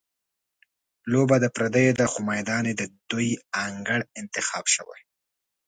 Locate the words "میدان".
2.31-2.63